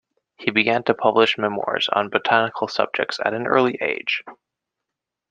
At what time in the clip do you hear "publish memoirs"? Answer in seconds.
0.95-1.87